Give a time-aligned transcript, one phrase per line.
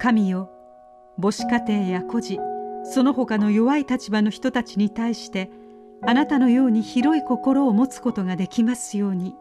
[0.00, 0.50] 神よ。
[1.20, 2.38] 母子家庭や孤児
[2.84, 5.50] その他の弱い立場の人たちに対して
[6.06, 6.66] あなたのよ。
[6.66, 9.08] うに広い心を持つことができますよ。
[9.08, 9.34] うに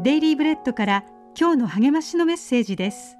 [0.00, 1.04] デイリーブレッドから
[1.38, 3.16] 今日の励ましのメッセージです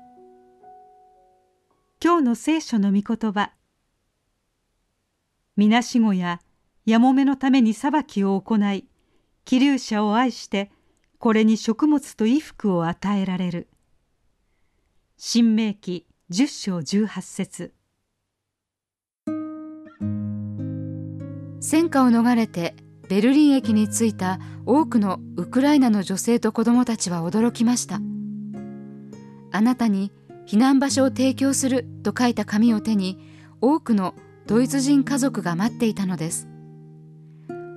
[2.02, 3.52] 今日の聖書の御言葉
[5.56, 6.40] みなしごや
[6.84, 8.88] やもめのために裁きを行い
[9.44, 10.72] 気流者を愛して
[11.20, 13.68] これに食物と衣服を与えられる
[15.16, 17.72] 新明記十章十八節。
[21.60, 22.74] 戦火を逃れて
[23.08, 28.00] ベルリン駅に着いた多くのウクライナの女性と子供たちは驚きました。
[29.52, 30.12] あなたに
[30.46, 33.18] 避難場所を提供すると書いた紙を手に
[33.60, 34.14] 多くの
[34.46, 36.48] ドイツ人家族が待っていたのです。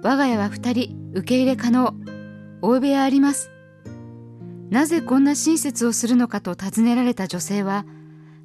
[0.03, 1.93] 我が家は二人受け入れ可能。
[2.61, 3.51] 大部屋あります。
[4.69, 7.85] なぜこんな親切をするのかと尋ねられた女性は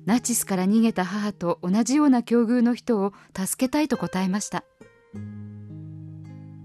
[0.06, 4.64] ナチスから逃げた母と同じような境遇の人を助けたいと答えました。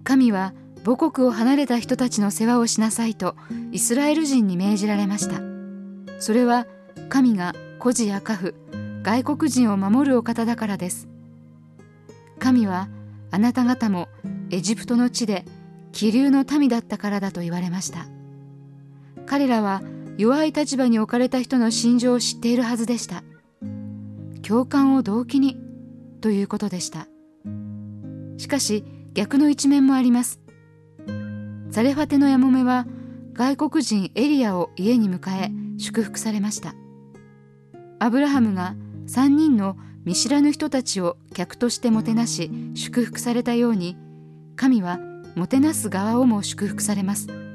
[0.03, 0.53] 神は
[0.85, 3.35] 母国を離れた人たちの世話をしなさいと
[3.71, 5.41] イスラエル人に命じられました。
[6.19, 6.67] それは
[7.09, 8.53] 神が孤児や家父
[9.03, 11.07] 外国人を守るお方だからです。
[12.39, 12.89] 神は
[13.31, 14.07] あなた方も
[14.51, 15.45] エジプトの地で
[15.91, 18.07] 気流の民だったからだと言われました。
[19.25, 19.81] 彼らは
[20.17, 23.23] 弱い立場に置かれた人の心情を知っているはずでした。
[24.41, 25.57] 共感を動機に
[26.21, 27.07] ということでした。
[28.37, 30.39] しかし逆の一面もあります。
[31.69, 32.85] ザレファテのヤモメは
[33.33, 36.73] 外国人エリアを家に迎え祝福されました。
[37.99, 38.75] アブラハムが
[39.07, 43.97] 3人の見知らぬ人たちを客としてもてなし祝福されたように
[44.55, 44.99] 神は
[45.35, 47.54] もてなす側をも祝福されます。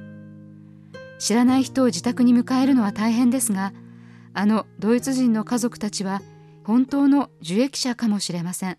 [1.21, 3.73] 知らない人を自宅に迎えるのは大変ですが
[4.35, 6.23] あのドイツ人の家族たちは
[6.65, 8.79] 本当の受益者かもしれません。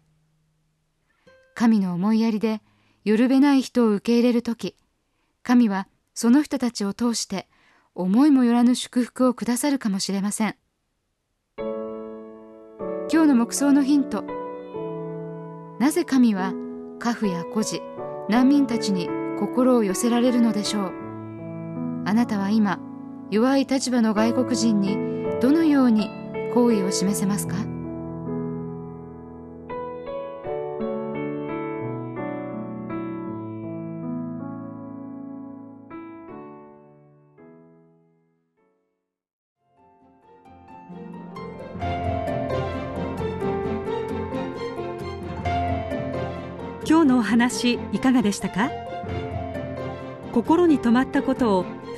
[1.53, 2.61] 神の思いやりで
[3.03, 4.75] よるべない人を受け入れる時
[5.43, 7.47] 神はその人たちを通して
[7.93, 10.55] 思いもよらぬ祝福をくださるかもしれません。
[11.57, 14.23] 今日の目想のヒント。
[15.79, 16.53] なぜ神は
[16.99, 17.81] 家父や孤児
[18.29, 19.09] 難民たちに
[19.39, 21.10] 心を寄せられるのでしょう？
[22.11, 22.77] あなたは今
[23.29, 24.97] 弱い立場の外国人に
[25.39, 26.09] どのように
[26.53, 27.55] 好意を示せますか？
[46.85, 48.69] 今日のお話いかがでしたか？
[50.33, 51.65] 心に留まったことを